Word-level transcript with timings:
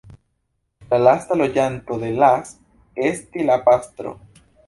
La 0.93 0.99
lasta 1.01 1.37
loĝanto 1.41 1.99
de 2.05 2.09
Las 2.23 2.55
estis 3.11 3.47
la 3.51 3.61
pastro. 3.69 4.17